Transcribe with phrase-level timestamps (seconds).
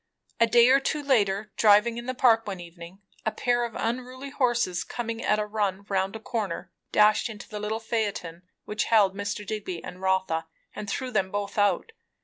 [0.39, 4.31] A day or two later, driving in the Park one evening, a pair of unruly
[4.31, 9.13] horses coming at a run round a corner dashed into the little phaeton which held
[9.15, 9.45] Mr.
[9.45, 11.91] Digby and Rotha, and threw them both out.